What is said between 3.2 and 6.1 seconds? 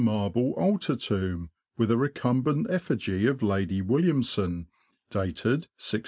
of Lady Williamson, dated 1684.